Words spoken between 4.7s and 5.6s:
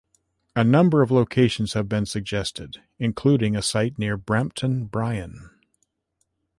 Bryan.